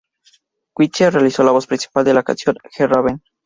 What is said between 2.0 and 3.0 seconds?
en la canción "The